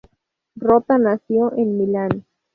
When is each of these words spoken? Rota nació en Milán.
Rota 0.55 0.97
nació 0.97 1.55
en 1.55 1.77
Milán. 1.77 2.25